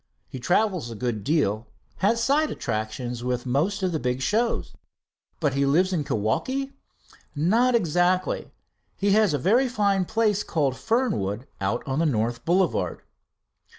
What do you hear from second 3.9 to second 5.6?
the big shows." "But